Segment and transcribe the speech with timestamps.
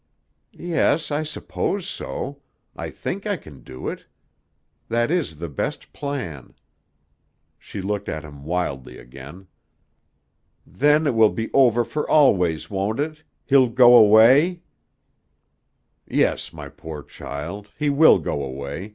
[0.55, 1.11] "Yes.
[1.11, 2.41] I suppose so.
[2.75, 4.07] I think I can do it.
[4.89, 6.55] That is the best plan."
[7.59, 9.45] She looked at him wildly again.
[10.65, 13.21] "Then it will be over for always, won't it?
[13.45, 14.61] He'll go away?"
[16.07, 17.69] "Yes, my poor child.
[17.77, 18.89] He will go away.